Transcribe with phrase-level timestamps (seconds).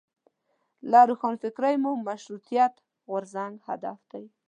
[0.91, 2.73] له روښانفکرۍ مو مشروطیت
[3.07, 4.25] غورځنګ هدف دی.